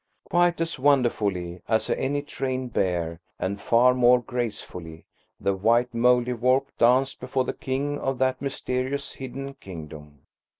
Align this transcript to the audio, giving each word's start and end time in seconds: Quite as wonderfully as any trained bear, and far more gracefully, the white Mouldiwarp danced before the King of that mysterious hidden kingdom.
Quite 0.23 0.59
as 0.59 0.79
wonderfully 0.79 1.61
as 1.67 1.87
any 1.91 2.23
trained 2.23 2.73
bear, 2.73 3.19
and 3.37 3.61
far 3.61 3.93
more 3.93 4.19
gracefully, 4.19 5.05
the 5.39 5.53
white 5.53 5.93
Mouldiwarp 5.93 6.69
danced 6.79 7.19
before 7.19 7.43
the 7.43 7.53
King 7.53 7.99
of 7.99 8.17
that 8.17 8.41
mysterious 8.41 9.13
hidden 9.13 9.53
kingdom. 9.53 10.25